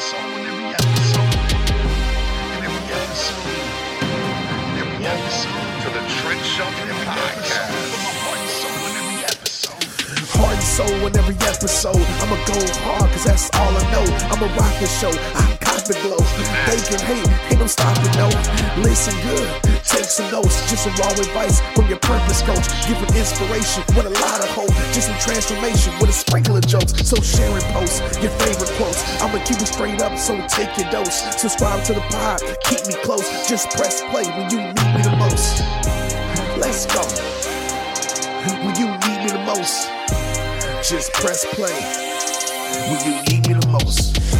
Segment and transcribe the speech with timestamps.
[0.00, 1.28] soul in every episode.
[2.56, 3.44] In every episode.
[4.00, 5.60] In every episode.
[5.84, 7.60] To the Trent Shelton In every episode.
[7.60, 7.68] Podcast.
[7.92, 9.84] Put my heart and soul in every episode.
[10.40, 12.06] Heart and soul in every episode.
[12.24, 14.06] I'ma go hard, cause that's all I know.
[14.32, 15.12] I'ma rock the show.
[15.36, 16.18] I got the glow.
[16.66, 18.26] They can hate, ain't no stopping, no.
[18.82, 19.48] Listen good,
[19.86, 20.58] take some notes.
[20.68, 22.66] Just some raw advice from your purpose coach.
[22.86, 24.74] Giving inspiration with a lot of hope.
[24.90, 26.92] Just some transformation with a sprinkle of jokes.
[27.06, 29.00] So share and post your favorite quotes.
[29.22, 31.22] I'ma keep it straight up, so take your dose.
[31.38, 33.26] Subscribe to the pod, keep me close.
[33.48, 35.62] Just press play when you need me the most.
[36.58, 37.04] Let's go.
[38.64, 39.88] When you need me the most.
[40.82, 41.76] Just press play
[42.88, 44.39] when you need me the most.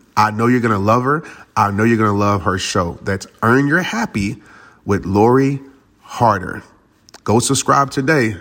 [0.17, 1.23] I know you're going to love her.
[1.55, 2.99] I know you're going to love her show.
[3.01, 4.41] That's Earn Your Happy
[4.85, 5.59] with Lori
[5.99, 6.63] Harder.
[7.23, 8.35] Go subscribe today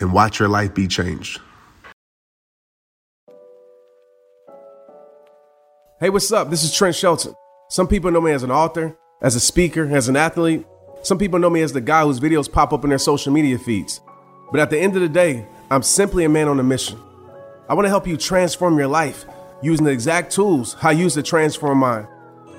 [0.00, 1.40] and watch your life be changed.
[6.00, 6.50] Hey, what's up?
[6.50, 7.34] This is Trent Shelton.
[7.70, 10.66] Some people know me as an author, as a speaker, as an athlete.
[11.02, 13.58] Some people know me as the guy whose videos pop up in their social media
[13.58, 14.00] feeds.
[14.50, 16.98] But at the end of the day, I'm simply a man on a mission.
[17.68, 19.24] I want to help you transform your life
[19.64, 22.06] using the exact tools I use to transform mine.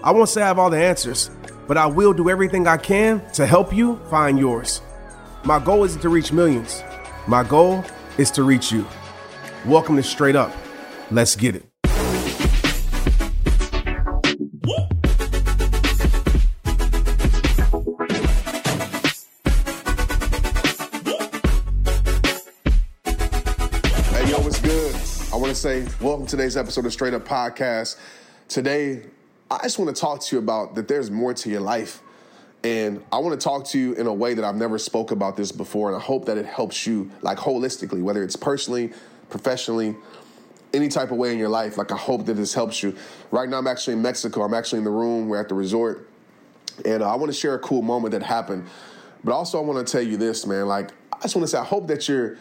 [0.04, 1.30] I won't say I have all the answers,
[1.68, 4.82] but I will do everything I can to help you find yours.
[5.44, 6.84] My goal isn't to reach millions.
[7.28, 7.86] My goal
[8.18, 8.88] is to reach you.
[9.66, 10.52] Welcome to Straight Up.
[11.12, 11.75] Let's get it.
[25.36, 27.98] I want to say welcome to today's episode of Straight Up Podcast.
[28.48, 29.02] Today,
[29.52, 32.02] I just want to talk to you about that there's more to your life.
[32.64, 35.36] And I want to talk to you in a way that I've never spoke about
[35.36, 35.90] this before.
[35.90, 38.94] And I hope that it helps you, like holistically, whether it's personally,
[39.30, 39.98] professionally,
[40.74, 41.78] any type of way in your life.
[41.78, 42.96] Like, I hope that this helps you.
[43.30, 44.42] Right now, I'm actually in Mexico.
[44.42, 45.28] I'm actually in the room.
[45.28, 46.08] We're at the resort.
[46.86, 48.68] And uh, I want to share a cool moment that happened.
[49.22, 50.66] But also, I want to tell you this, man.
[50.70, 52.38] Like, I just want to say, I hope that you're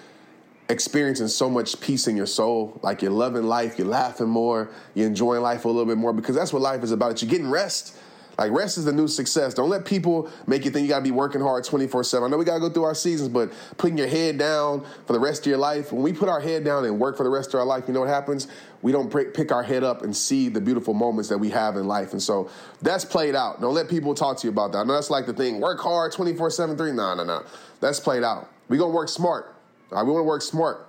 [0.69, 2.79] experiencing so much peace in your soul.
[2.83, 6.35] Like, you're loving life, you're laughing more, you're enjoying life a little bit more because
[6.35, 7.21] that's what life is about.
[7.21, 7.97] You're getting rest.
[8.39, 9.55] Like, rest is the new success.
[9.55, 12.27] Don't let people make you think you got to be working hard 24 7.
[12.27, 15.13] I know we got to go through our seasons, but putting your head down for
[15.13, 17.31] the rest of your life, when we put our head down and work for the
[17.31, 18.49] rest of our life, you know what happens?
[18.83, 21.87] We don't pick our head up and see the beautiful moments that we have in
[21.87, 22.13] life.
[22.13, 22.51] And so
[22.83, 23.61] that's played out.
[23.61, 24.79] Don't let people talk to you about that.
[24.79, 26.93] I know that's like the thing work hard 24 7, 3.
[26.93, 27.45] No, no, no.
[27.81, 28.51] That's played out.
[28.69, 29.55] Going to work smart.
[29.91, 30.89] All right, we want to work smart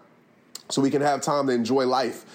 [0.69, 2.25] so we can have time to enjoy life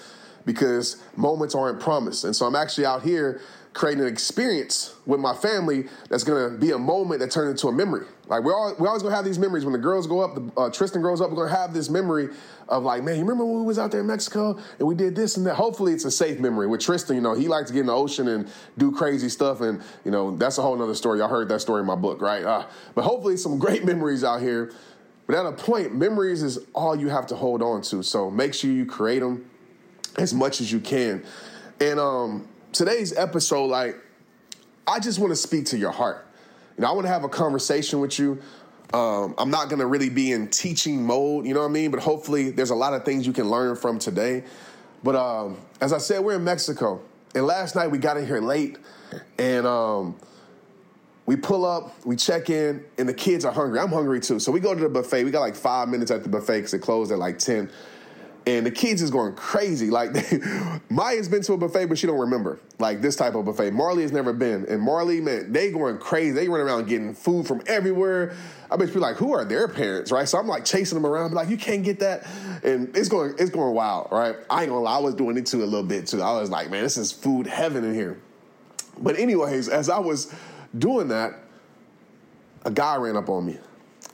[0.45, 2.25] because moments aren't promised.
[2.25, 3.41] And so I'm actually out here
[3.73, 7.73] creating an experience with my family that's gonna be a moment that turns into a
[7.73, 8.07] memory.
[8.27, 9.65] Like we're all, we're always gonna have these memories.
[9.65, 12.31] When the girls go up, the, uh, Tristan grows up, we're gonna have this memory
[12.69, 15.15] of like, man, you remember when we was out there in Mexico and we did
[15.15, 15.55] this and that?
[15.55, 16.67] Hopefully it's a safe memory.
[16.67, 19.61] With Tristan, you know, he likes to get in the ocean and do crazy stuff.
[19.61, 21.21] And, you know, that's a whole nother story.
[21.21, 22.45] Y'all heard that story in my book, right?
[22.45, 24.73] Uh, but hopefully some great memories out here.
[25.31, 28.03] But at a point, memories is all you have to hold on to.
[28.03, 29.49] So make sure you create them
[30.19, 31.25] as much as you can.
[31.81, 33.97] And um, today's episode, like,
[34.89, 36.27] I just want to speak to your heart.
[36.77, 38.43] You know, I want to have a conversation with you.
[38.93, 41.93] Um, I'm not going to really be in teaching mode, you know what I mean?
[41.93, 44.43] But hopefully, there's a lot of things you can learn from today.
[45.05, 47.03] But um, as I said, we're in Mexico.
[47.37, 48.79] And last night we got in here late.
[49.39, 50.17] And um,
[51.31, 53.79] we pull up, we check in, and the kids are hungry.
[53.79, 54.41] I'm hungry too.
[54.41, 55.23] So we go to the buffet.
[55.23, 57.71] We got like five minutes at the buffet because it closed at like 10.
[58.49, 59.91] and the kids is going crazy.
[59.91, 60.11] Like
[60.91, 63.71] Maya's been to a buffet, but she don't remember like this type of buffet.
[63.71, 66.33] Marley has never been, and Marley, man, they going crazy.
[66.33, 68.35] They run around getting food from everywhere.
[68.69, 70.29] I bet you like, who are their parents, right?
[70.29, 72.27] So I'm like chasing them around, like, you can't get that,
[72.65, 74.35] and it's going, it's going wild, right?
[74.51, 76.21] I ain't gonna lie, I was doing it too a little bit too.
[76.23, 78.19] I was like, man, this is food heaven in here.
[78.99, 80.35] But anyways, as I was
[80.77, 81.35] doing that,
[82.65, 83.59] a guy ran up on me,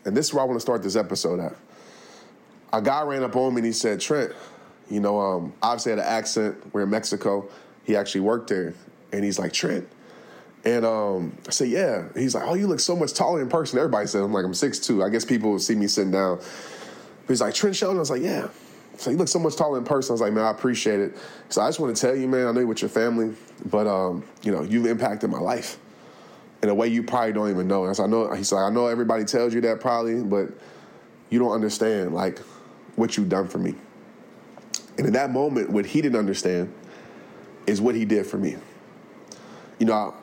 [0.04, 1.54] and this is where I want to start this episode at
[2.72, 4.32] a guy ran up on me and he said, Trent,
[4.90, 6.56] you know, um, obviously had an accent.
[6.72, 7.48] We're in Mexico.
[7.84, 8.74] He actually worked there.
[9.12, 9.88] And he's like, Trent.
[10.64, 12.08] And um, I said, yeah.
[12.14, 13.78] He's like, oh, you look so much taller in person.
[13.78, 15.04] Everybody said, I'm like, I'm 6'2".
[15.04, 16.38] I guess people see me sitting down.
[16.38, 17.98] But he's like, Trent Shelton?
[17.98, 18.48] I was like, yeah.
[18.96, 20.12] So you look so much taller in person.
[20.12, 21.16] I was like, man, I appreciate it.
[21.50, 23.34] So I just want to tell you, man, I know you're with your family,
[23.66, 25.78] but, um, you know, you've impacted my life
[26.66, 27.86] in a way you probably don't even know.
[27.86, 30.48] And I know, he's like, I know everybody tells you that probably, but
[31.30, 32.14] you don't understand.
[32.14, 32.40] Like,
[32.96, 33.74] what you've done for me.
[34.98, 36.72] And in that moment, what he didn't understand
[37.66, 38.56] is what he did for me.
[39.78, 40.14] You know,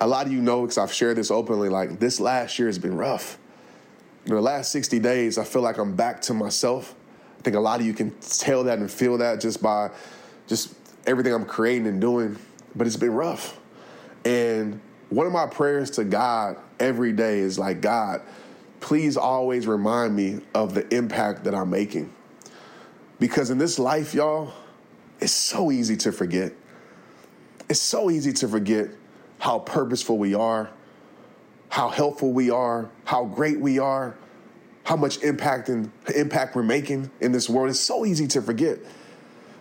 [0.00, 2.78] a lot of you know, because I've shared this openly, like this last year has
[2.78, 3.38] been rough.
[4.26, 6.94] Know, the last 60 days, I feel like I'm back to myself.
[7.38, 9.90] I think a lot of you can tell that and feel that just by
[10.48, 10.74] just
[11.06, 12.36] everything I'm creating and doing,
[12.74, 13.58] but it's been rough.
[14.24, 18.20] And one of my prayers to God every day is like, God,
[18.80, 22.12] please always remind me of the impact that I'm making.
[23.18, 24.52] Because in this life, y'all,
[25.20, 26.52] it's so easy to forget.
[27.68, 28.88] It's so easy to forget
[29.38, 30.70] how purposeful we are,
[31.68, 34.16] how helpful we are, how great we are,
[34.84, 37.68] how much impact and impact we're making in this world.
[37.68, 38.78] It's so easy to forget.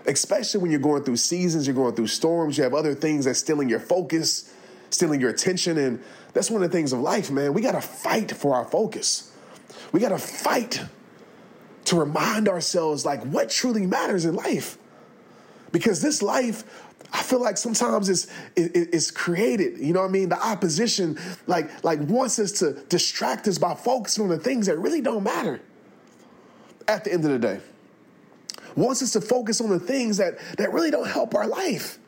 [0.06, 3.40] Especially when you're going through seasons, you're going through storms, you have other things that's
[3.40, 4.54] stealing your focus,
[4.90, 6.02] stealing your attention, and
[6.34, 7.54] that's one of the things of life, man.
[7.54, 9.32] We got to fight for our focus.
[9.92, 10.82] We got to fight
[11.86, 14.78] to remind ourselves like what truly matters in life.
[15.72, 16.64] Because this life,
[17.14, 20.30] I feel like sometimes it's, it's created, you know what I mean?
[20.30, 24.78] The opposition like, like wants us to distract us by focusing on the things that
[24.78, 25.62] really don't matter
[26.88, 27.60] at the end of the day.
[28.76, 32.00] Wants us to focus on the things that, that really don't help our life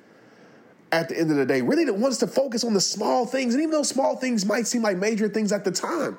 [0.91, 1.62] at the end of the day.
[1.62, 3.53] Really that wants to focus on the small things.
[3.53, 6.18] And even though small things might seem like major things at the time,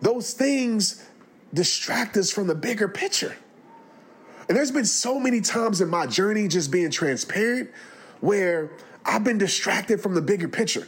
[0.00, 1.04] those things
[1.54, 3.34] distract us from the bigger picture.
[4.48, 7.70] And there's been so many times in my journey just being transparent
[8.20, 8.70] where
[9.04, 10.86] I've been distracted from the bigger picture.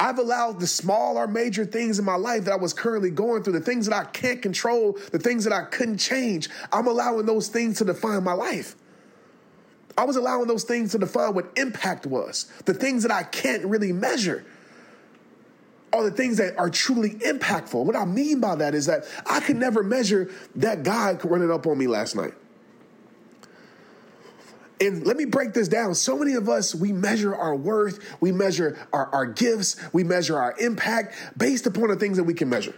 [0.00, 3.42] I've allowed the small or major things in my life that I was currently going
[3.42, 7.26] through, the things that I can't control, the things that I couldn't change, I'm allowing
[7.26, 8.76] those things to define my life.
[9.98, 13.64] I was allowing those things to define what impact was, the things that I can't
[13.64, 14.44] really measure
[15.92, 17.84] are the things that are truly impactful.
[17.84, 21.66] What I mean by that is that I could never measure that guy running up
[21.66, 22.32] on me last night.
[24.80, 25.96] And let me break this down.
[25.96, 30.38] So many of us, we measure our worth, we measure our, our gifts, we measure
[30.38, 32.74] our impact based upon the things that we can measure.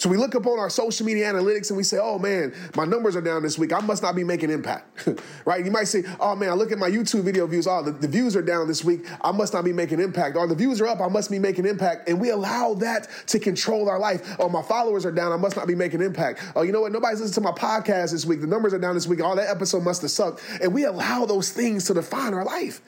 [0.00, 2.86] So we look up on our social media analytics and we say, oh man, my
[2.86, 3.70] numbers are down this week.
[3.70, 5.06] I must not be making impact,
[5.44, 5.62] right?
[5.62, 7.66] You might say, oh man, I look at my YouTube video views.
[7.66, 9.06] Oh, the, the, views are down this week.
[9.20, 10.38] I must not be making impact.
[10.38, 11.02] Or the views are up.
[11.02, 12.08] I must be making impact.
[12.08, 14.36] And we allow that to control our life.
[14.38, 15.32] Oh, my followers are down.
[15.32, 16.44] I must not be making impact.
[16.56, 16.92] Oh, you know what?
[16.92, 18.40] Nobody's listening to my podcast this week.
[18.40, 19.22] The numbers are down this week.
[19.22, 20.40] All oh, that episode must have sucked.
[20.62, 22.80] And we allow those things to define our life.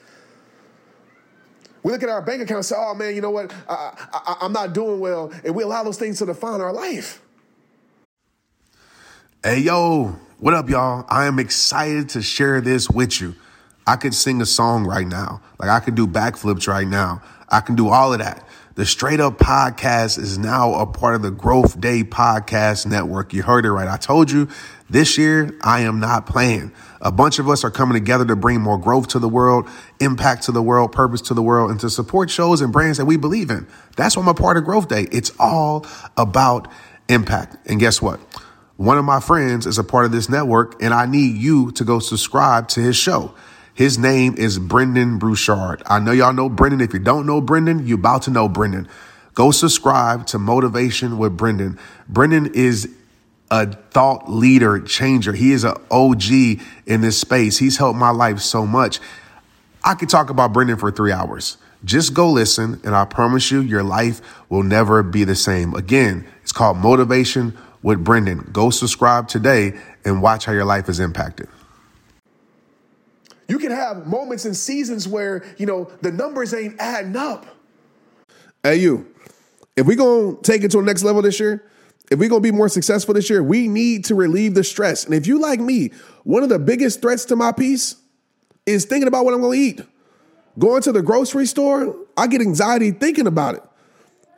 [1.83, 3.53] We look at our bank account and say, oh man, you know what?
[3.67, 5.31] I, am not doing well.
[5.43, 7.21] And we allow those things to define our life.
[9.43, 11.05] Hey, yo, what up, y'all?
[11.09, 13.35] I am excited to share this with you.
[13.85, 15.41] I could sing a song right now.
[15.59, 17.21] Like I could do backflips right now.
[17.49, 18.47] I can do all of that.
[18.75, 23.31] The Straight Up Podcast is now a part of the Growth Day Podcast Network.
[23.31, 23.87] You heard it right.
[23.87, 24.49] I told you
[24.89, 26.71] this year I am not playing.
[26.99, 30.45] A bunch of us are coming together to bring more growth to the world, impact
[30.45, 33.15] to the world, purpose to the world, and to support shows and brands that we
[33.15, 33.67] believe in.
[33.95, 35.05] That's why I'm a part of Growth Day.
[35.11, 35.85] It's all
[36.17, 36.67] about
[37.09, 37.57] impact.
[37.67, 38.19] And guess what?
[38.77, 41.83] One of my friends is a part of this network, and I need you to
[41.83, 43.35] go subscribe to his show.
[43.73, 45.81] His name is Brendon Burchard.
[45.87, 46.79] I know y'all know Brendon.
[46.79, 48.87] If you don't know Brendon, you're about to know Brendon.
[49.33, 51.79] Go subscribe to Motivation with Brendon.
[52.07, 52.87] Brendon is
[53.49, 55.33] a thought leader changer.
[55.33, 56.31] He is an OG
[56.85, 57.57] in this space.
[57.57, 58.99] He's helped my life so much.
[59.83, 61.57] I could talk about Brendon for three hours.
[61.83, 65.73] Just go listen, and I promise you, your life will never be the same.
[65.73, 68.49] Again, it's called Motivation with Brendon.
[68.53, 69.73] Go subscribe today
[70.05, 71.49] and watch how your life is impacted.
[73.47, 77.45] You can have moments and seasons where, you know, the numbers ain't adding up.
[78.63, 79.13] Hey, you,
[79.75, 81.65] if we going to take it to the next level this year,
[82.11, 85.05] if we're gonna be more successful this year, we need to relieve the stress.
[85.05, 85.91] And if you like me,
[86.23, 87.95] one of the biggest threats to my peace
[88.65, 89.81] is thinking about what I'm gonna eat.
[90.59, 93.63] Going to the grocery store, I get anxiety thinking about it.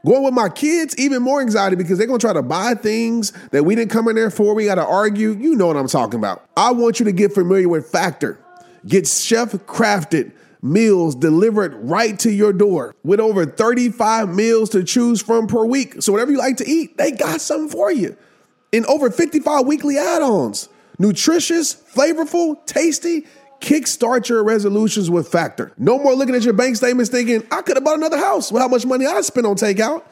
[0.05, 3.63] Going with my kids, even more anxiety because they're gonna try to buy things that
[3.63, 4.53] we didn't come in there for.
[4.53, 5.31] We gotta argue.
[5.31, 6.45] You know what I'm talking about.
[6.55, 8.39] I want you to get familiar with Factor.
[8.88, 15.22] Get chef crafted meals delivered right to your door with over 35 meals to choose
[15.22, 16.01] from per week.
[16.01, 18.18] So, whatever you like to eat, they got something for you.
[18.72, 20.70] In over 55 weekly add ons.
[21.00, 23.25] Nutritious, flavorful, tasty.
[23.62, 25.72] Kickstart your resolutions with Factor.
[25.77, 28.62] No more looking at your bank statements thinking, I could have bought another house with
[28.62, 30.04] how much money I spent on takeout.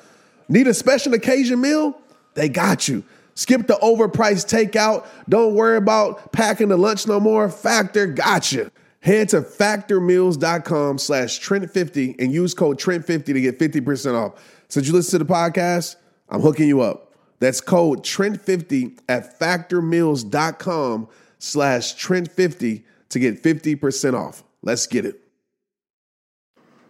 [0.47, 1.99] Need a special occasion meal?
[2.33, 3.03] They got you.
[3.35, 5.07] Skip the overpriced takeout.
[5.27, 7.49] Don't worry about packing the lunch no more.
[7.49, 8.71] Factor gotcha.
[8.99, 14.63] Head to factormeals.com slash Trent50 and use code Trent50 to get 50% off.
[14.69, 15.97] Since you listen to the podcast,
[16.29, 17.13] I'm hooking you up.
[17.39, 21.09] That's code Trent50 at factormeals.com
[21.39, 24.43] slash Trent50 to get 50% off.
[24.61, 25.19] Let's get it.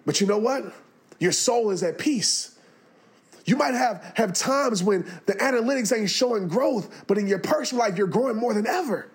[0.06, 0.74] But you know what?
[1.20, 2.53] Your soul is at peace.
[3.46, 7.84] You might have, have times when the analytics ain't showing growth, but in your personal
[7.84, 9.10] life, you're growing more than ever.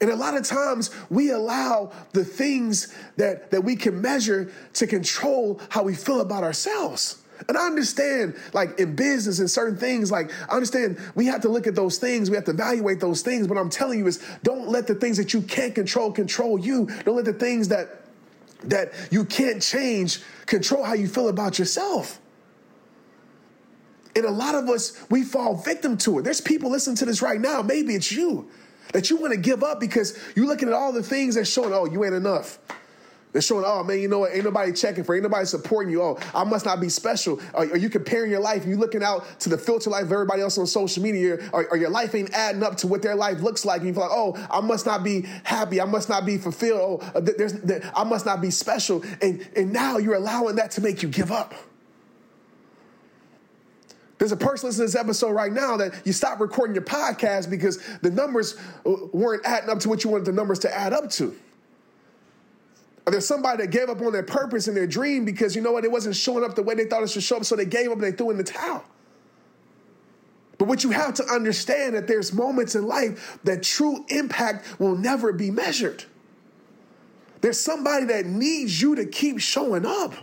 [0.00, 4.86] And a lot of times we allow the things that, that we can measure to
[4.86, 7.22] control how we feel about ourselves.
[7.48, 11.48] And I understand, like in business and certain things, like I understand we have to
[11.48, 13.46] look at those things, we have to evaluate those things.
[13.46, 16.86] But I'm telling you is don't let the things that you can't control control you.
[17.04, 18.02] Don't let the things that
[18.64, 22.20] that you can't change control how you feel about yourself.
[24.16, 26.22] And a lot of us, we fall victim to it.
[26.22, 27.62] There's people listening to this right now.
[27.62, 28.48] Maybe it's you
[28.92, 31.72] that you want to give up because you're looking at all the things that's showing,
[31.72, 32.58] oh, you ain't enough.
[33.32, 34.32] They're showing, oh man, you know what?
[34.32, 36.00] Ain't nobody checking for, ain't nobody supporting you.
[36.00, 37.40] Oh, I must not be special.
[37.52, 38.64] Are, are you comparing your life?
[38.64, 41.38] Are you looking out to the filter life of everybody else on social media?
[41.52, 43.80] Or, or, your life ain't adding up to what their life looks like?
[43.80, 45.80] And you feel like, oh, I must not be happy.
[45.80, 47.02] I must not be fulfilled.
[47.02, 49.02] Oh, uh, there's, there, I must not be special.
[49.20, 51.54] And, and now you're allowing that to make you give up.
[54.24, 57.50] There's a person listening to this episode right now that you stopped recording your podcast
[57.50, 60.94] because the numbers uh, weren't adding up to what you wanted the numbers to add
[60.94, 61.36] up to.
[63.06, 65.72] Or there's somebody that gave up on their purpose and their dream because you know
[65.72, 65.84] what?
[65.84, 67.88] It wasn't showing up the way they thought it should show up, so they gave
[67.88, 68.82] up and they threw in the towel.
[70.56, 74.96] But what you have to understand that there's moments in life that true impact will
[74.96, 76.02] never be measured.
[77.42, 80.14] There's somebody that needs you to keep showing up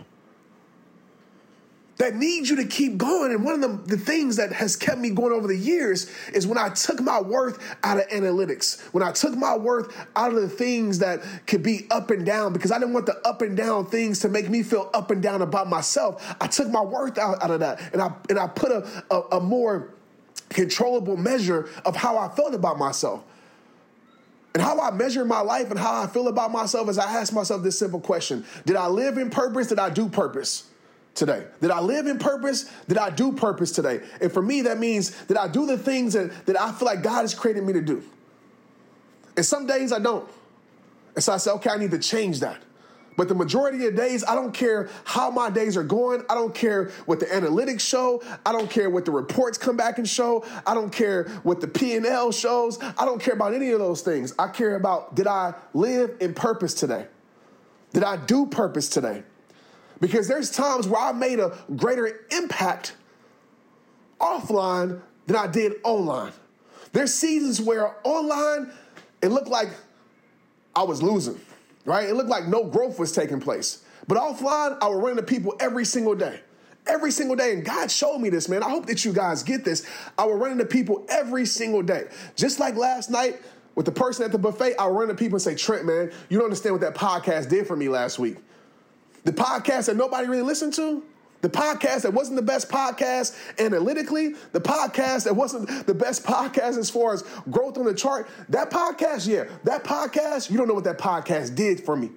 [2.02, 3.30] that needs you to keep going.
[3.30, 6.48] And one of the, the things that has kept me going over the years is
[6.48, 10.42] when I took my worth out of analytics, when I took my worth out of
[10.42, 13.56] the things that could be up and down, because I didn't want the up and
[13.56, 16.34] down things to make me feel up and down about myself.
[16.40, 19.36] I took my worth out, out of that and I and I put a, a,
[19.36, 19.94] a more
[20.48, 23.22] controllable measure of how I felt about myself.
[24.54, 27.32] And how I measure my life and how I feel about myself is I ask
[27.32, 29.68] myself this simple question Did I live in purpose?
[29.68, 30.64] Did I do purpose?
[31.14, 31.44] Today?
[31.60, 32.70] Did I live in purpose?
[32.88, 34.00] Did I do purpose today?
[34.20, 37.02] And for me, that means that I do the things that, that I feel like
[37.02, 38.02] God has created me to do.
[39.36, 40.28] And some days I don't.
[41.14, 42.62] And so I say, okay, I need to change that.
[43.16, 46.22] But the majority of days, I don't care how my days are going.
[46.30, 48.22] I don't care what the analytics show.
[48.46, 50.46] I don't care what the reports come back and show.
[50.66, 52.78] I don't care what the P&L shows.
[52.80, 54.32] I don't care about any of those things.
[54.38, 57.06] I care about did I live in purpose today?
[57.92, 59.24] Did I do purpose today?
[60.02, 62.96] Because there's times where I made a greater impact
[64.20, 66.32] offline than I did online.
[66.92, 68.72] There's seasons where online
[69.22, 69.68] it looked like
[70.74, 71.40] I was losing,
[71.84, 72.08] right?
[72.08, 73.84] It looked like no growth was taking place.
[74.08, 76.40] But offline, I would run into people every single day.
[76.88, 77.52] Every single day.
[77.52, 78.64] And God showed me this, man.
[78.64, 79.86] I hope that you guys get this.
[80.18, 82.08] I would run into people every single day.
[82.34, 83.40] Just like last night
[83.76, 86.10] with the person at the buffet, I would run into people and say, Trent, man,
[86.28, 88.38] you don't understand what that podcast did for me last week.
[89.24, 91.02] The podcast that nobody really listened to,
[91.42, 96.78] the podcast that wasn't the best podcast analytically, the podcast that wasn't the best podcast
[96.78, 100.74] as far as growth on the chart, that podcast, yeah, that podcast, you don't know
[100.74, 102.10] what that podcast did for me.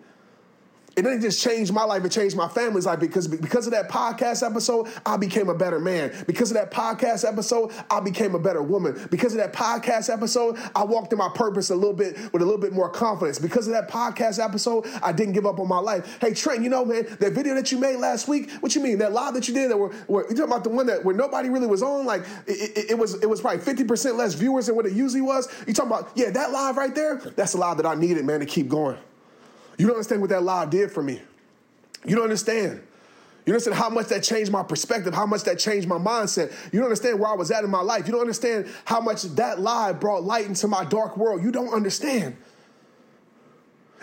[0.95, 3.89] It didn't just change my life, it changed my family's life because, because of that
[3.89, 6.13] podcast episode, I became a better man.
[6.25, 9.07] Because of that podcast episode, I became a better woman.
[9.11, 12.45] Because of that podcast episode, I walked in my purpose a little bit with a
[12.45, 13.39] little bit more confidence.
[13.39, 16.17] Because of that podcast episode, I didn't give up on my life.
[16.21, 18.99] Hey, Trent, you know, man, that video that you made last week, what you mean?
[18.99, 21.15] That live that you did that were, were you talking about the one that where
[21.15, 22.05] nobody really was on?
[22.05, 25.21] Like it, it, it was it was probably 50% less viewers than what it usually
[25.21, 25.49] was.
[25.67, 28.39] You talking about, yeah, that live right there, that's a live that I needed, man,
[28.39, 28.97] to keep going.
[29.77, 31.21] You don't understand what that lie did for me.
[32.05, 32.81] You don't understand.
[33.45, 36.51] You don't understand how much that changed my perspective, how much that changed my mindset.
[36.71, 38.07] You don't understand where I was at in my life.
[38.07, 41.43] You don't understand how much that lie brought light into my dark world.
[41.43, 42.37] You don't understand.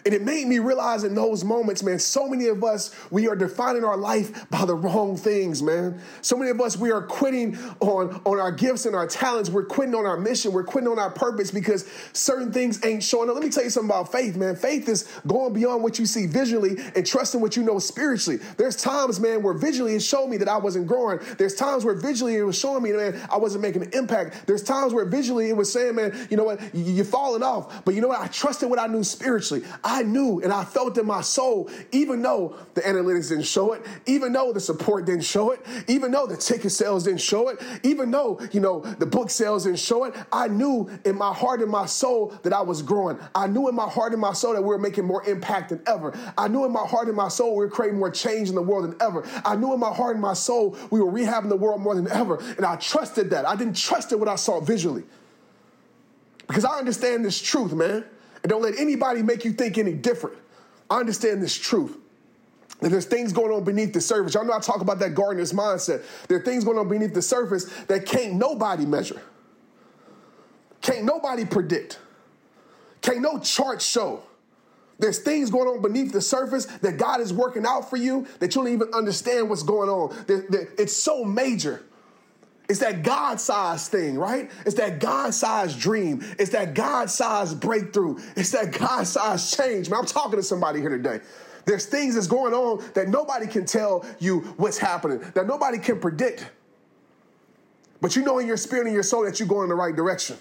[0.04, 3.36] And it made me realize in those moments, man, so many of us, we are
[3.36, 6.00] defining our life by the wrong things, man.
[6.22, 9.48] So many of us, we are quitting on, on our gifts and our talents.
[9.48, 10.52] We're quitting on our mission.
[10.52, 13.36] We're quitting on our purpose because certain things ain't showing up.
[13.36, 14.56] Let me tell you something about faith, man.
[14.56, 18.40] Faith is going beyond what you see visually and trusting what you know spiritually.
[18.56, 21.20] There's times, man, where visually it showed me that I wasn't growing.
[21.38, 24.46] There's times where visually it was showing me, man, I wasn't making an impact.
[24.46, 27.84] There's times where visually it was saying, man, you know what, you're falling off.
[27.84, 28.20] But you know what?
[28.20, 29.64] I trusted what I knew spiritually.
[29.92, 33.84] I knew and I felt in my soul, even though the analytics didn't show it,
[34.06, 37.62] even though the support didn't show it, even though the ticket sales didn't show it,
[37.82, 41.60] even though, you know, the book sales didn't show it, I knew in my heart
[41.60, 43.18] and my soul that I was growing.
[43.34, 45.82] I knew in my heart and my soul that we were making more impact than
[45.86, 46.18] ever.
[46.38, 48.62] I knew in my heart and my soul we were creating more change in the
[48.62, 49.28] world than ever.
[49.44, 52.10] I knew in my heart and my soul we were rehabbing the world more than
[52.10, 52.36] ever.
[52.56, 53.46] And I trusted that.
[53.46, 55.04] I didn't trust it what I saw visually.
[56.48, 58.06] Because I understand this truth, man.
[58.42, 60.36] And don't let anybody make you think any different.
[60.90, 61.96] I understand this truth.
[62.80, 64.34] That there's things going on beneath the surface.
[64.34, 66.02] Y'all know I talk about that gardener's mindset.
[66.26, 69.22] There are things going on beneath the surface that can't nobody measure.
[70.80, 72.00] Can't nobody predict.
[73.00, 74.24] Can't no chart show.
[74.98, 78.54] There's things going on beneath the surface that God is working out for you that
[78.54, 80.16] you don't even understand what's going on.
[80.28, 81.82] It's so major.
[82.72, 84.50] It's that God sized thing, right?
[84.64, 86.24] It's that God sized dream.
[86.38, 88.16] It's that God sized breakthrough.
[88.34, 89.90] It's that God sized change.
[89.90, 91.20] Man, I'm talking to somebody here today.
[91.66, 96.00] There's things that's going on that nobody can tell you what's happening, that nobody can
[96.00, 96.48] predict.
[98.00, 99.94] But you know in your spirit and your soul that you're going in the right
[99.94, 100.38] direction.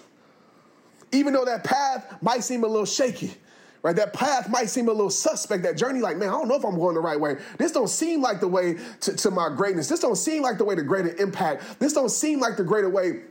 [1.12, 3.34] Even though that path might seem a little shaky,
[3.82, 3.96] right?
[3.96, 5.62] That path might seem a little suspect.
[5.64, 7.36] That journey, like, man, I don't know if I'm going the right way.
[7.58, 9.88] This don't seem like the way to, to my greatness.
[9.88, 11.78] This don't seem like the way to greater impact.
[11.78, 13.22] This don't seem like the greater way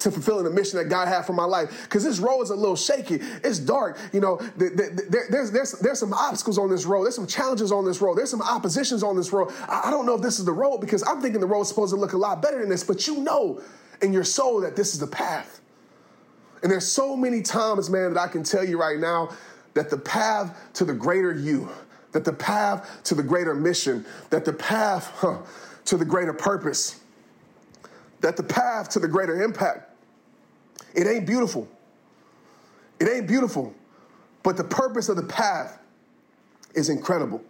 [0.00, 1.84] to fulfilling the mission that God had for my life.
[1.84, 3.20] Because this road is a little shaky.
[3.44, 3.96] It's dark.
[4.12, 7.04] You know, there's, there's, there's some obstacles on this road.
[7.04, 8.16] There's some challenges on this road.
[8.16, 9.52] There's some oppositions on this road.
[9.68, 11.94] I, I don't know if this is the road because I'm thinking the road's supposed
[11.94, 13.62] to look a lot better than this, but you know
[14.02, 15.60] in your soul that this is the path.
[16.62, 19.30] And there's so many times, man, that I can tell you right now
[19.74, 21.68] that the path to the greater you,
[22.12, 25.38] that the path to the greater mission, that the path huh,
[25.84, 27.00] to the greater purpose,
[28.20, 29.90] that the path to the greater impact,
[30.94, 31.68] it ain't beautiful.
[33.00, 33.74] It ain't beautiful,
[34.42, 35.78] but the purpose of the path
[36.74, 37.42] is incredible.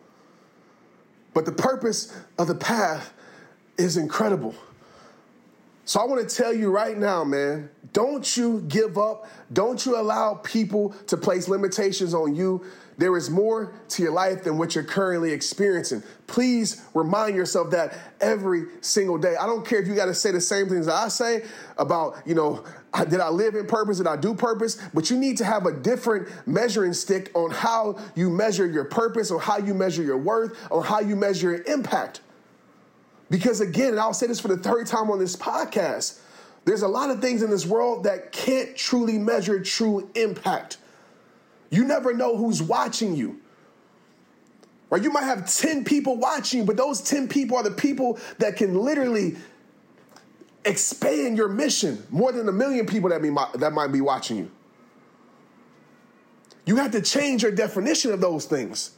[1.34, 3.12] But the purpose of the path
[3.76, 4.54] is incredible.
[5.86, 9.28] So I want to tell you right now, man, don't you give up.
[9.52, 12.64] Don't you allow people to place limitations on you.
[12.96, 16.02] There is more to your life than what you're currently experiencing.
[16.26, 19.36] Please remind yourself that every single day.
[19.36, 21.44] I don't care if you got to say the same things that I say
[21.76, 22.64] about, you know,
[23.08, 23.98] did I live in purpose?
[23.98, 24.80] Did I do purpose?
[24.94, 29.30] But you need to have a different measuring stick on how you measure your purpose,
[29.30, 32.20] or how you measure your worth, or how you measure your impact.
[33.30, 36.20] Because again, and I'll say this for the third time on this podcast,
[36.64, 40.78] there's a lot of things in this world that can't truly measure true impact.
[41.70, 43.40] You never know who's watching you.
[44.90, 45.02] Right?
[45.02, 48.78] You might have 10 people watching, but those 10 people are the people that can
[48.78, 49.36] literally
[50.64, 54.50] expand your mission more than a million people that, be, that might be watching you.
[56.66, 58.92] You have to change your definition of those things.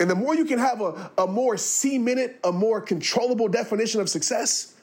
[0.00, 4.08] And the more you can have a, a more cemented, a more controllable definition of
[4.08, 4.74] success,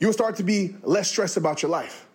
[0.00, 2.06] you'll start to be less stressed about your life.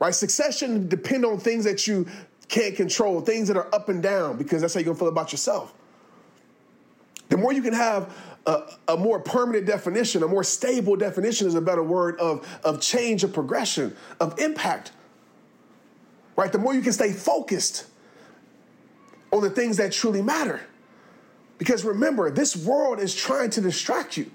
[0.00, 0.14] Right?
[0.14, 2.06] Success shouldn't depend on things that you
[2.48, 5.30] can't control, things that are up and down, because that's how you're gonna feel about
[5.30, 5.74] yourself.
[7.28, 8.16] The more you can have
[8.46, 12.80] a, a, more permanent definition, a more stable definition is a better word of, of
[12.80, 14.92] change, of progression, of impact.
[16.36, 16.50] Right?
[16.50, 17.84] The more you can stay focused
[19.32, 20.60] on the things that truly matter.
[21.58, 24.30] Because remember, this world is trying to distract you.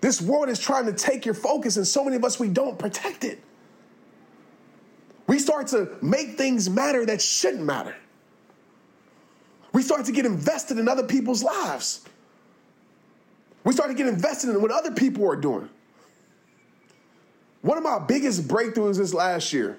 [0.00, 2.78] This world is trying to take your focus, and so many of us, we don't
[2.78, 3.40] protect it.
[5.26, 7.96] We start to make things matter that shouldn't matter.
[9.72, 12.04] We start to get invested in other people's lives.
[13.64, 15.68] We start to get invested in what other people are doing.
[17.62, 19.78] One of my biggest breakthroughs this last year,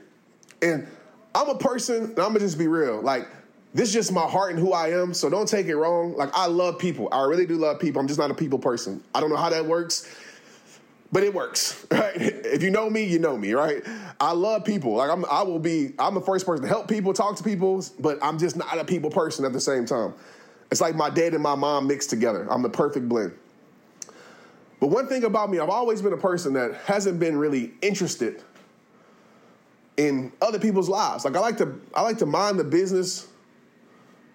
[0.61, 0.87] and
[1.35, 3.01] I'm a person, and I'm gonna just be real.
[3.01, 3.27] Like,
[3.73, 5.13] this is just my heart and who I am.
[5.13, 6.15] So don't take it wrong.
[6.15, 7.09] Like, I love people.
[7.11, 7.99] I really do love people.
[7.99, 9.03] I'm just not a people person.
[9.13, 10.15] I don't know how that works,
[11.11, 12.15] but it works, right?
[12.15, 13.83] If you know me, you know me, right?
[14.21, 14.93] I love people.
[14.93, 17.83] Like, I'm, I will be, I'm the first person to help people, talk to people,
[17.99, 20.13] but I'm just not a people person at the same time.
[20.71, 22.47] It's like my dad and my mom mixed together.
[22.49, 23.33] I'm the perfect blend.
[24.79, 28.41] But one thing about me, I've always been a person that hasn't been really interested
[29.97, 31.25] in other people's lives.
[31.25, 33.27] Like I like to I like to mind the business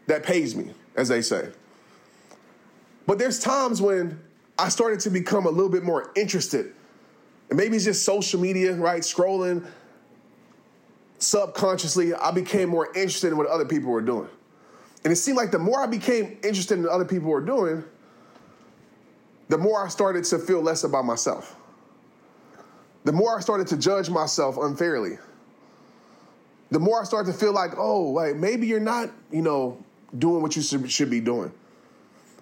[0.07, 1.49] that pays me, as they say.
[3.07, 4.20] But there's times when
[4.59, 6.73] I started to become a little bit more interested.
[7.49, 9.03] And maybe it's just social media, right?
[9.03, 9.66] Scrolling
[11.20, 14.29] subconsciously, I became more interested in what other people were doing.
[15.05, 17.85] And it seemed like the more I became interested in what other people were doing,
[19.49, 21.57] the more I started to feel less about myself.
[23.05, 25.18] The more I started to judge myself unfairly.
[26.70, 29.83] The more I start to feel like, oh, like maybe you're not, you know,
[30.16, 31.52] doing what you should, be doing.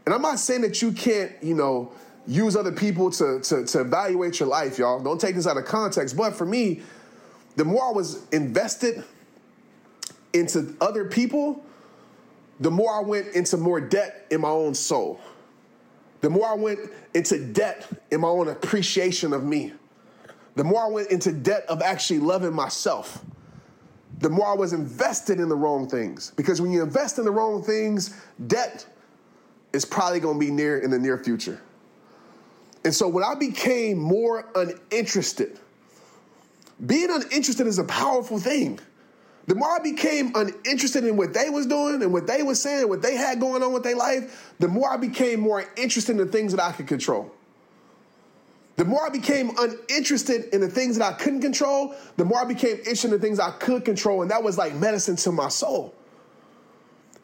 [0.05, 1.93] And I'm not saying that you can't, you know,
[2.27, 5.03] use other people to, to, to evaluate your life, y'all.
[5.03, 6.17] Don't take this out of context.
[6.17, 6.83] But for me,
[7.57, 9.03] the more I was invested
[10.33, 11.65] into other people,
[12.61, 15.21] the more I went into more debt in my own soul.
[16.21, 16.81] The more I went
[17.15, 19.73] into debt in my own appreciation of me.
[20.57, 23.25] The more I went into debt of actually loving myself.
[24.19, 26.33] The more I was invested in the wrong things.
[26.37, 28.15] Because when you invest in the wrong things,
[28.47, 28.87] debt
[29.73, 31.61] is probably to be near in the near future.
[32.85, 35.59] And so when I became more uninterested,
[36.87, 38.81] being uninterested is a powerful thing.
[39.47, 42.89] The more I became uninterested in what they was doing and what they was saying,
[42.89, 46.19] what they had going on with their life, the more I became more interested in
[46.19, 47.33] the things that I could control.
[48.79, 52.45] The more I became uninterested in the things that I couldn't control, the more I
[52.45, 55.49] became interested in the things I could control, and that was like medicine to my
[55.49, 55.93] soul.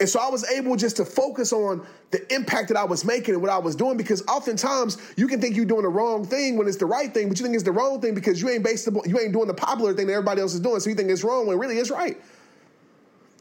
[0.01, 3.35] And so I was able just to focus on the impact that I was making
[3.35, 6.57] and what I was doing because oftentimes you can think you're doing the wrong thing
[6.57, 8.65] when it's the right thing, but you think it's the wrong thing because you ain't
[8.65, 10.81] based you ain't doing the popular thing that everybody else is doing.
[10.81, 12.21] So you think it's wrong when really it's right.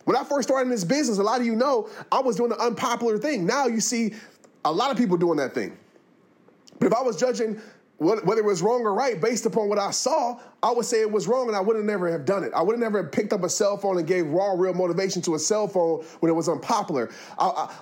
[0.05, 2.49] When I first started in this business, a lot of you know I was doing
[2.51, 3.47] the unpopular thing.
[3.47, 4.13] Now you see
[4.63, 5.75] a lot of people doing that thing.
[6.77, 7.59] But if I was judging
[8.03, 11.11] whether it was wrong or right based upon what I saw, I would say it
[11.11, 12.53] was wrong and I would have never have done it.
[12.53, 15.35] I would have never picked up a cell phone and gave raw, real motivation to
[15.35, 17.09] a cell phone when it was unpopular.
[17.37, 17.75] I, I,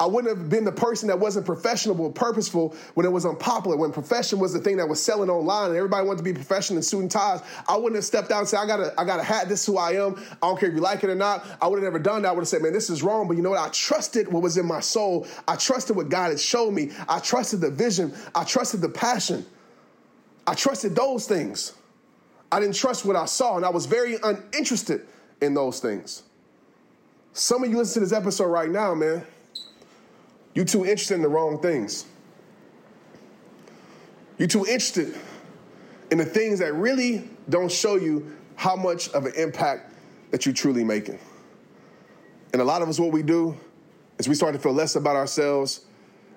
[0.00, 3.76] I wouldn't have been the person that wasn't professional or purposeful when it was unpopular.
[3.76, 6.78] When profession was the thing that was selling online and everybody wanted to be professional
[6.78, 9.04] in suit and ties, I wouldn't have stepped out and said, I got a, I
[9.04, 10.16] got a hat, this is who I am.
[10.42, 11.46] I don't care if you like it or not.
[11.60, 12.28] I would have never done that.
[12.28, 13.28] I would have said, man, this is wrong.
[13.28, 13.60] But you know what?
[13.60, 15.26] I trusted what was in my soul.
[15.46, 16.92] I trusted what God had shown me.
[17.06, 18.14] I trusted the vision.
[18.34, 19.44] I trusted the passion.
[20.50, 21.74] I trusted those things.
[22.50, 25.06] I didn't trust what I saw, and I was very uninterested
[25.40, 26.24] in those things.
[27.32, 29.24] Some of you listen to this episode right now, man.
[30.54, 32.04] You too interested in the wrong things.
[34.38, 35.16] You're too interested
[36.10, 39.94] in the things that really don't show you how much of an impact
[40.32, 41.20] that you're truly making.
[42.52, 43.56] And a lot of us, what we do
[44.18, 45.82] is we start to feel less about ourselves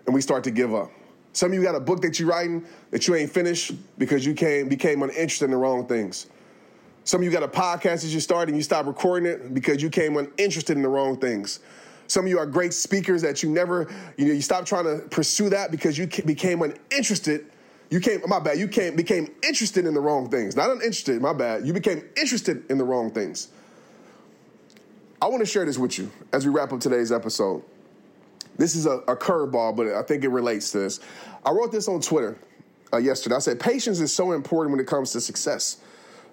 [0.06, 0.92] and we start to give up.
[1.34, 4.34] Some of you got a book that you're writing that you ain't finished because you
[4.36, 6.28] came, became uninterested in the wrong things.
[7.06, 9.82] Some of you got a podcast that you started and you stopped recording it because
[9.82, 11.60] you came uninterested in the wrong things.
[12.08, 15.06] Some of you are great speakers that you never, you know, you stopped trying to
[15.08, 17.48] pursue that because you became uninterested.
[17.90, 20.56] You came, my bad, you came, became interested in the wrong things.
[20.56, 21.66] Not uninterested, my bad.
[21.66, 23.50] You became interested in the wrong things.
[25.22, 27.64] I want to share this with you as we wrap up today's episode.
[28.58, 31.00] This is a, a curveball, but I think it relates to this.
[31.46, 32.38] I wrote this on Twitter
[32.92, 33.36] uh, yesterday.
[33.36, 35.78] I said, patience is so important when it comes to success.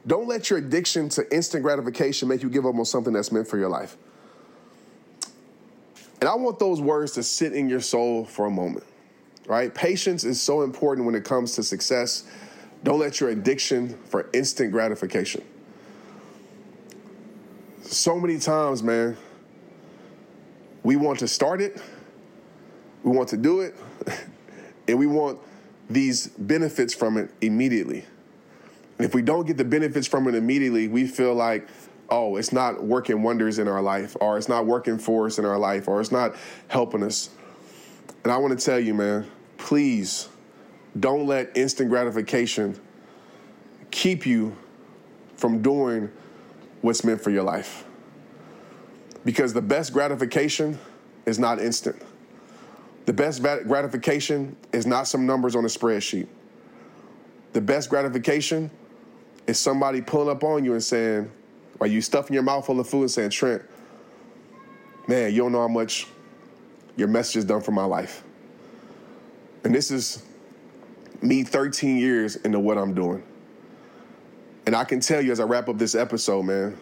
[0.06, 3.48] Don't let your addiction to instant gratification make you give up on something that's meant
[3.48, 3.96] for your life.
[6.20, 8.84] And I want those words to sit in your soul for a moment,
[9.46, 9.74] right?
[9.74, 12.24] Patience is so important when it comes to success.
[12.84, 15.42] Don't let your addiction for instant gratification.
[17.82, 19.16] So many times, man,
[20.82, 21.80] we want to start it
[23.02, 23.74] we want to do it,
[24.88, 25.38] and we want
[25.88, 28.04] these benefits from it immediately.
[28.98, 31.68] And if we don't get the benefits from it immediately, we feel like,
[32.10, 35.44] oh, it's not working wonders in our life, or it's not working for us in
[35.44, 36.34] our life, or it's not
[36.68, 37.30] helping us.
[38.24, 40.28] And I want to tell you, man, please
[40.98, 42.78] don't let instant gratification
[43.90, 44.56] keep you
[45.36, 46.10] from doing
[46.82, 47.84] what's meant for your life.
[49.24, 50.78] Because the best gratification
[51.26, 52.02] is not instant.
[53.06, 56.28] The best gratification is not some numbers on a spreadsheet.
[57.52, 58.70] The best gratification
[59.46, 61.30] is somebody pulling up on you and saying,
[61.80, 63.62] are you stuffing your mouth full of food and saying, Trent,
[65.08, 66.06] man, you don't know how much
[66.96, 68.22] your message has done for my life.
[69.64, 70.22] And this is
[71.22, 73.22] me 13 years into what I'm doing.
[74.66, 76.78] And I can tell you as I wrap up this episode, man,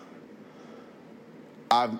[1.70, 1.98] I've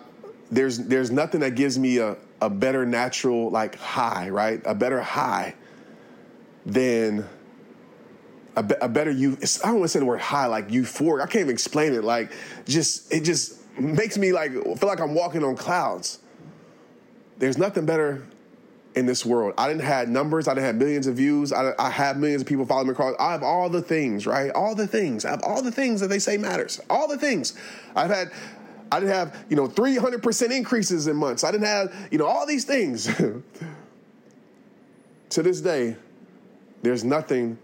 [0.50, 4.60] there's there's nothing that gives me a, a better natural like high, right?
[4.64, 5.54] A better high
[6.64, 7.26] than
[8.56, 9.38] a, be, a better you.
[9.42, 11.22] I don't want to say the word high like euphoric.
[11.22, 12.04] I can't even explain it.
[12.04, 12.32] Like
[12.66, 16.18] just it just makes me like feel like I'm walking on clouds.
[17.38, 18.26] There's nothing better
[18.94, 19.54] in this world.
[19.56, 20.48] I didn't have numbers.
[20.48, 21.52] I didn't have millions of views.
[21.52, 23.14] I, I have millions of people following me across.
[23.20, 24.50] I have all the things, right?
[24.50, 25.24] All the things.
[25.24, 26.80] I have all the things that they say matters.
[26.90, 27.54] All the things.
[27.94, 28.32] I've had.
[28.90, 31.44] I didn't have, you know, 300% increases in months.
[31.44, 33.06] I didn't have, you know, all these things.
[35.30, 35.96] to this day,
[36.82, 37.58] there's nothing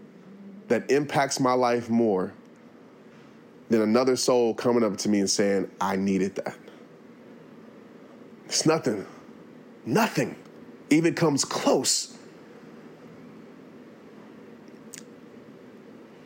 [0.67, 2.33] that impacts my life more
[3.69, 6.57] than another soul coming up to me and saying, I needed that.
[8.45, 9.05] It's nothing.
[9.85, 10.35] Nothing
[10.89, 12.15] even comes close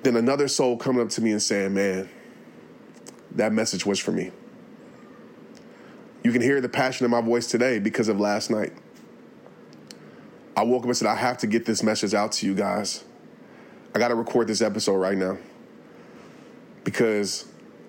[0.04, 2.10] than another soul coming up to me and saying, Man,
[3.32, 4.32] that message was for me.
[6.24, 8.74] You can hear the passion in my voice today because of last night.
[10.56, 13.04] I woke up and said, I have to get this message out to you guys.
[13.96, 15.38] I got to record this episode right now
[16.84, 17.46] because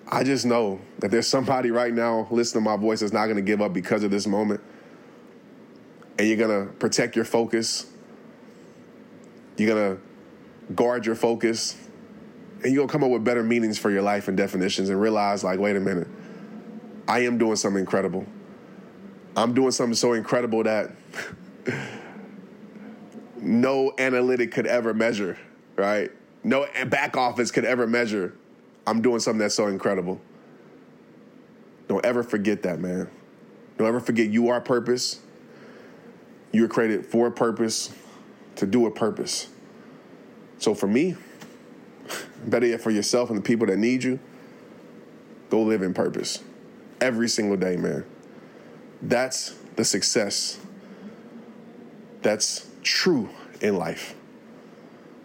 [0.07, 3.35] I just know that there's somebody right now listening to my voice that's not going
[3.35, 4.61] to give up because of this moment.
[6.17, 7.91] And you're going to protect your focus.
[9.57, 11.75] You're going to guard your focus.
[12.63, 15.01] And you're going to come up with better meanings for your life and definitions and
[15.01, 16.07] realize, like, wait a minute,
[17.07, 18.25] I am doing something incredible.
[19.35, 20.91] I'm doing something so incredible that
[23.37, 25.37] no analytic could ever measure,
[25.75, 26.11] right?
[26.43, 28.35] No back office could ever measure.
[28.85, 30.19] I'm doing something that's so incredible.
[31.87, 33.09] Don't ever forget that, man.
[33.77, 35.19] Don't ever forget you are purpose.
[36.51, 37.93] You were created for a purpose,
[38.57, 39.47] to do a purpose.
[40.57, 41.15] So for me,
[42.45, 44.19] better yet for yourself and the people that need you,
[45.49, 46.43] go live in purpose
[47.01, 48.05] every single day, man.
[49.01, 50.59] That's the success
[52.21, 53.29] that's true
[53.61, 54.15] in life.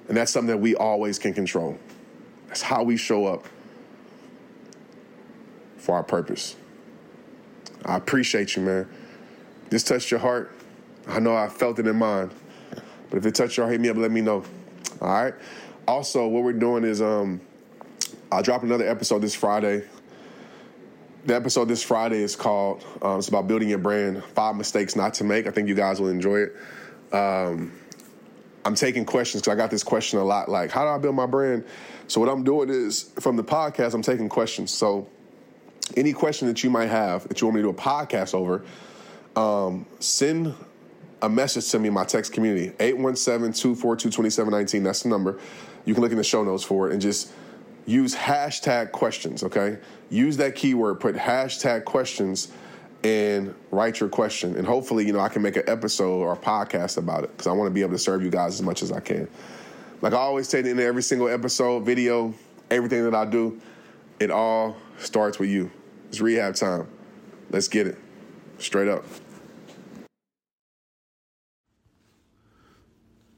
[0.08, 1.78] And that's something that we always can control.
[2.48, 3.46] That's how we show up
[5.76, 6.56] for our purpose.
[7.84, 8.88] I appreciate you, man.
[9.68, 10.52] This touched your heart.
[11.06, 12.30] I know I felt it in mine.
[13.10, 14.44] But if it touched your heart, hit me up, let me know.
[15.00, 15.34] All right.
[15.86, 17.40] Also, what we're doing is um,
[18.32, 19.84] I'll drop another episode this Friday.
[21.26, 25.14] The episode this Friday is called, um, it's about building your brand, five mistakes not
[25.14, 25.48] to make.
[25.48, 26.54] I think you guys will enjoy it.
[27.12, 27.72] Um,
[28.64, 31.16] I'm taking questions because I got this question a lot like, how do I build
[31.16, 31.64] my brand?
[32.06, 34.70] So, what I'm doing is from the podcast, I'm taking questions.
[34.70, 35.08] So,
[35.96, 38.64] any question that you might have that you want me to do a podcast over,
[39.34, 40.54] um, send
[41.22, 45.40] a message to me in my text community 817-242-2719 that's the number
[45.86, 47.32] you can look in the show notes for it and just
[47.86, 49.78] use hashtag questions okay?
[50.10, 52.52] Use that keyword put hashtag questions
[53.04, 54.56] and write your question.
[54.56, 57.46] And hopefully you know i can make an episode or a podcast about it because
[57.46, 59.28] i want to be able to serve you guys as much as i can.
[60.02, 62.34] Like i always say in every single episode video
[62.70, 63.60] everything that i do
[64.18, 65.70] it all starts with you.
[66.08, 66.88] It's rehab time.
[67.50, 67.98] Let's get it.
[68.58, 69.04] Straight up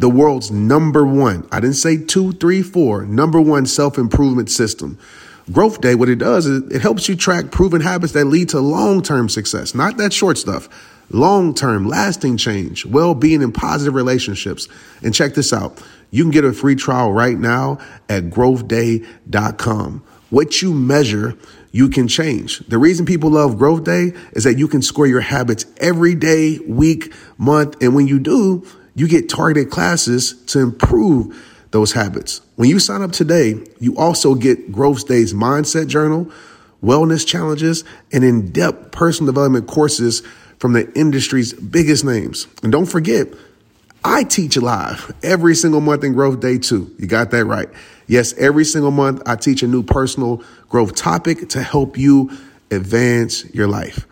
[0.00, 4.98] the world's number one, I didn't say two, three, four, number one self improvement system.
[5.52, 8.60] Growth Day, what it does is it helps you track proven habits that lead to
[8.60, 10.68] long term success, not that short stuff.
[11.12, 14.68] Long term, lasting change, well being, and positive relationships.
[15.02, 20.02] And check this out you can get a free trial right now at growthday.com.
[20.30, 21.36] What you measure,
[21.72, 22.60] you can change.
[22.60, 26.58] The reason people love Growth Day is that you can score your habits every day,
[26.60, 27.76] week, month.
[27.82, 28.66] And when you do,
[29.00, 31.34] you get targeted classes to improve
[31.70, 32.42] those habits.
[32.56, 36.30] When you sign up today, you also get Growth Day's mindset journal,
[36.84, 37.82] wellness challenges,
[38.12, 40.22] and in depth personal development courses
[40.58, 42.46] from the industry's biggest names.
[42.62, 43.28] And don't forget,
[44.04, 46.94] I teach live every single month in Growth Day too.
[46.98, 47.70] You got that right.
[48.06, 52.30] Yes, every single month I teach a new personal growth topic to help you
[52.70, 54.06] advance your life.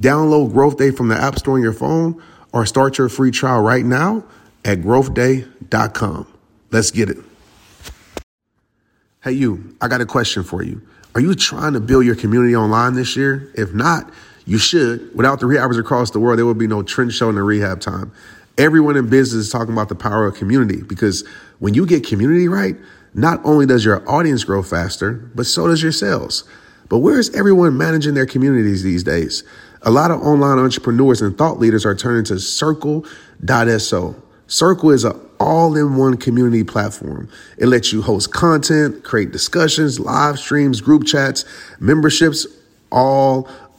[0.00, 2.20] Download Growth Day from the App Store on your phone
[2.52, 4.24] or start your free trial right now
[4.64, 6.26] at growthday.com.
[6.70, 7.18] Let's get it.
[9.22, 10.82] Hey, you, I got a question for you.
[11.14, 13.52] Are you trying to build your community online this year?
[13.54, 14.10] If not,
[14.46, 15.14] you should.
[15.14, 18.12] Without the rehabbers across the world, there would be no Trent Shelton the rehab time.
[18.58, 21.26] Everyone in business is talking about the power of community because
[21.58, 22.76] when you get community right,
[23.14, 26.44] not only does your audience grow faster, but so does your sales.
[26.88, 29.44] But where is everyone managing their communities these days?
[29.84, 34.16] A lot of online entrepreneurs and thought leaders are turning to Circle.so.
[34.46, 37.28] Circle is an all in one community platform.
[37.58, 41.44] It lets you host content, create discussions, live streams, group chats,
[41.80, 42.46] memberships,
[42.92, 43.48] all